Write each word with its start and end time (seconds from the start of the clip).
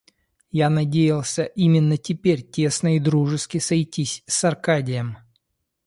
Я 0.51 0.71
надеялся 0.71 1.43
именно 1.43 1.95
теперь 1.95 2.41
тесно 2.41 2.95
и 2.95 2.99
дружески 2.99 3.59
сойтись 3.59 4.23
с 4.25 4.43
Аркадием. 4.43 5.19